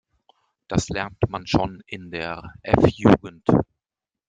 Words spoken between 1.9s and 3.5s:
der F-Jugend.